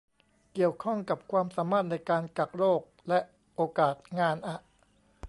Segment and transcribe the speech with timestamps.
[0.53, 3.19] เกี่ยวข้องกับความสามารถในการกักโรคและ
[3.55, 4.57] โอกาสงานอะ